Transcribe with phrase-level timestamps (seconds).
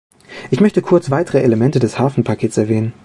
[0.49, 2.91] Ich möchte kurz weitere Elemente des Hafenpakets erwähnen.